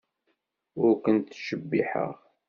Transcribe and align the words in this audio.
Ur 0.83 0.91
kent-ttcebbiḥeɣ. 1.03 2.13